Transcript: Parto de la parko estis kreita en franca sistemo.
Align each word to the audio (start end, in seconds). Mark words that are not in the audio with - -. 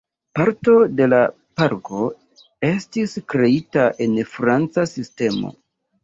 Parto 0.37 0.73
de 0.99 1.05
la 1.09 1.17
parko 1.59 1.99
estis 2.69 3.13
kreita 3.33 3.83
en 4.05 4.15
franca 4.31 4.87
sistemo. 4.93 5.53